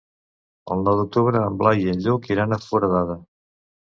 [0.75, 3.19] El nou d'octubre en Blai i en Lluc iran a Foradada.